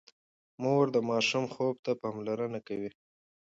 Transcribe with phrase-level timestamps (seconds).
[0.61, 2.91] مور د ماشوم خوب ته پاملرنه کوي۔